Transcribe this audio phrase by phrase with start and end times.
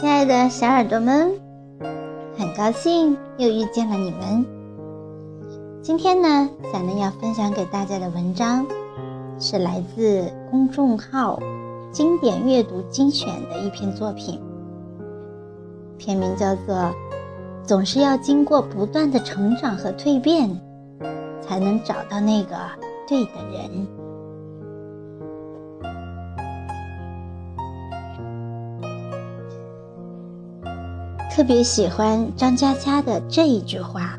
[0.00, 1.32] 亲爱的小耳朵们，
[2.38, 4.46] 很高兴又遇见了你们。
[5.82, 8.64] 今天呢，小能要分享给大家的文章
[9.40, 11.36] 是来自公众号
[11.90, 14.40] “经典阅读精选”的一篇作品，
[15.98, 16.76] 片名叫做
[17.64, 20.48] 《总是要经过不断的成长和蜕变，
[21.40, 22.54] 才能找到那个
[23.08, 23.64] 对的人》。
[31.38, 34.18] 特别喜欢张嘉佳的这一句话：“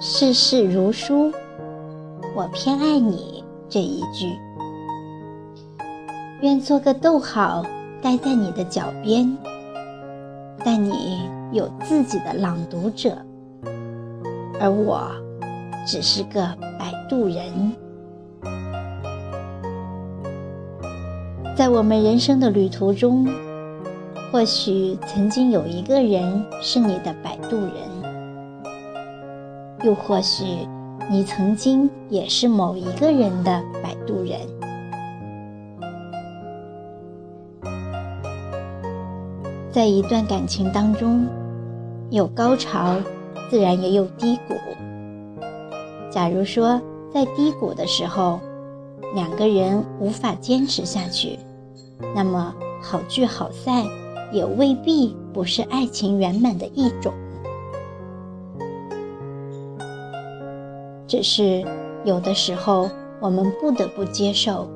[0.00, 1.30] 世事如书，
[2.34, 4.34] 我偏爱你这一句。
[6.40, 7.62] 愿做个逗号，
[8.00, 9.36] 待在你的脚边，
[10.64, 13.14] 但你有自己的朗读者，
[14.58, 15.02] 而我
[15.86, 16.40] 只是个
[16.78, 17.72] 摆渡人。
[21.54, 23.28] 在我们人生的旅途中。”
[24.32, 27.72] 或许曾经有一个人是你的摆渡人，
[29.82, 30.44] 又或许
[31.10, 34.38] 你曾经也是某一个人的摆渡人。
[39.72, 41.26] 在一段感情当中，
[42.10, 42.96] 有高潮，
[43.50, 44.54] 自然也有低谷。
[46.08, 46.80] 假如说
[47.12, 48.38] 在低谷的时候，
[49.12, 51.36] 两个人无法坚持下去，
[52.14, 53.84] 那么好聚好散。
[54.32, 57.12] 也未必不是爱情圆满的一种，
[61.06, 61.64] 只是
[62.04, 62.88] 有的时候
[63.20, 64.68] 我们不得不接受，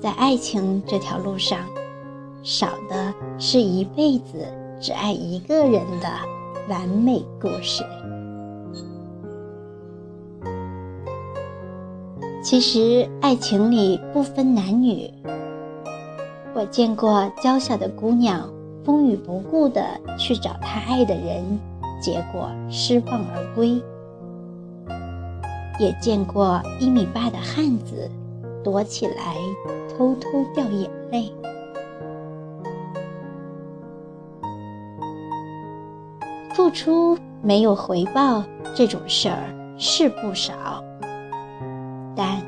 [0.00, 1.58] 在爱情这条路上，
[2.42, 4.46] 少的是一辈子
[4.80, 6.08] 只爱一个人的
[6.68, 7.84] 完美故事。
[12.42, 15.08] 其实爱情里不分男女，
[16.54, 18.50] 我见过娇小的姑娘。
[18.84, 19.82] 风雨不顾的
[20.18, 21.58] 去找他爱的人，
[22.00, 23.80] 结果失望而归。
[25.78, 28.10] 也见过一米八的汉子，
[28.62, 29.36] 躲起来
[29.88, 31.32] 偷偷掉眼泪。
[36.54, 38.44] 付出没有回报
[38.74, 40.84] 这种事儿是不少，
[42.14, 42.42] 但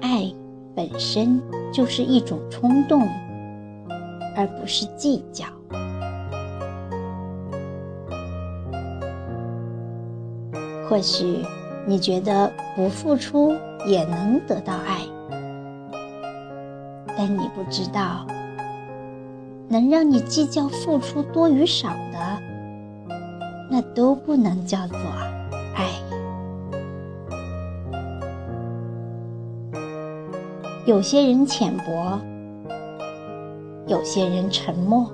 [0.00, 0.30] 爱
[0.74, 1.40] 本身
[1.72, 3.08] 就是一种冲动，
[4.38, 5.44] 而不是计较。
[10.88, 11.44] 或许
[11.84, 13.52] 你觉得不付出
[13.84, 15.00] 也能得到爱，
[17.16, 18.24] 但你不知道，
[19.68, 22.40] 能让你计较付出多与少的，
[23.68, 24.96] 那都不能叫做
[25.74, 25.88] 爱。
[30.86, 32.18] 有些人浅薄，
[33.88, 35.10] 有些人沉默，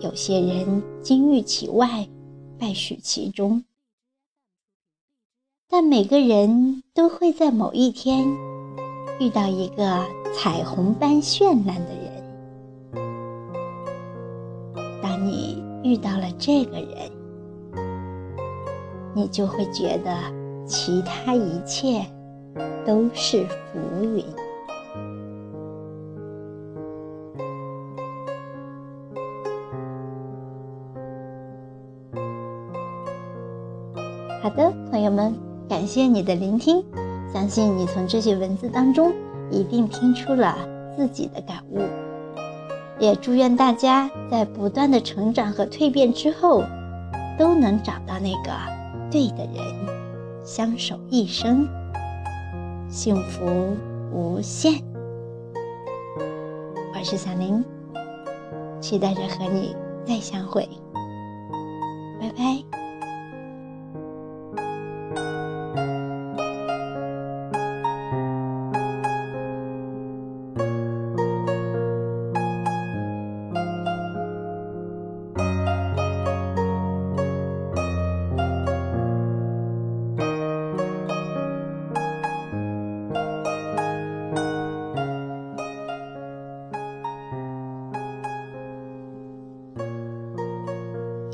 [0.00, 2.08] 有些人金玉其外，
[2.58, 3.62] 败絮其中。
[5.68, 8.26] 但每个人都会在某一天
[9.20, 10.04] 遇到一个
[10.34, 12.08] 彩虹般绚烂的人。
[15.00, 17.12] 当你遇到了这个人，
[19.14, 20.12] 你就会觉得
[20.66, 22.04] 其他一切
[22.84, 24.24] 都是浮云。
[34.40, 35.34] 好的，朋友们。
[35.68, 36.82] 感谢你的聆听，
[37.30, 39.12] 相信你从这些文字当中
[39.50, 40.56] 一定听出了
[40.96, 41.80] 自己的感悟。
[42.98, 46.64] 也祝愿大家在不断的成长和蜕变之后，
[47.38, 48.50] 都能找到那个
[49.10, 49.62] 对的人，
[50.42, 51.68] 相守一生，
[52.88, 53.44] 幸福
[54.10, 54.72] 无限。
[56.94, 57.62] 我是小林，
[58.80, 59.76] 期待着和你
[60.06, 60.66] 再相会，
[62.18, 62.77] 拜拜。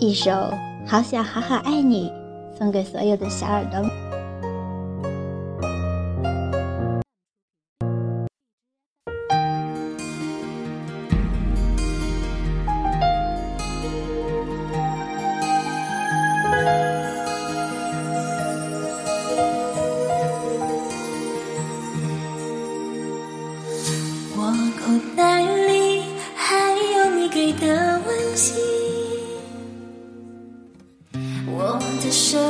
[0.04, 0.30] 一首
[0.86, 2.10] 《好想好好爱你》，
[2.58, 3.80] 送给所有的小耳朵。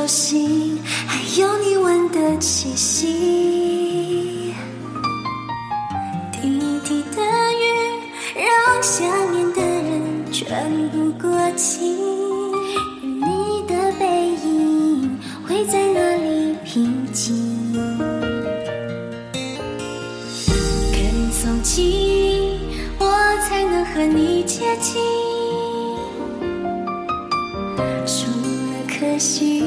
[0.07, 4.53] 心，还有你吻的气息。
[6.31, 7.21] 滴滴的
[7.53, 7.63] 雨，
[8.35, 11.95] 让想念的人喘不过气。
[13.01, 17.73] 而你的背影会在哪里平静？
[20.91, 22.59] 跟踪记忆
[22.99, 23.05] 我
[23.47, 25.01] 才能和你接近。
[28.05, 28.29] 除
[28.71, 29.63] 了可惜，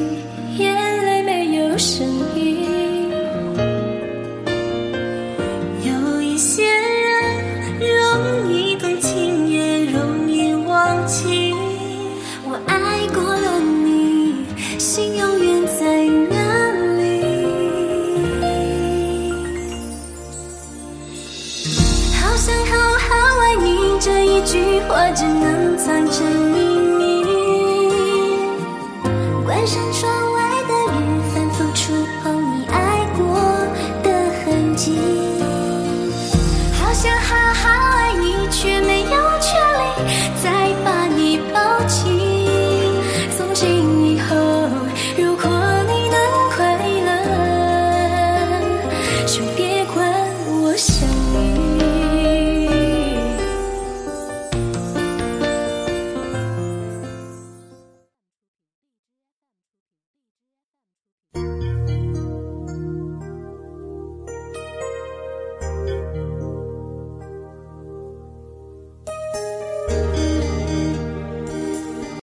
[22.49, 23.09] 想好好
[23.43, 26.56] 爱你，这一句话只能藏成秘
[26.95, 27.23] 密。
[29.45, 31.93] 关上窗外的雨，反复触
[32.23, 33.39] 碰你爱过
[34.03, 34.09] 的
[34.47, 35.18] 痕迹。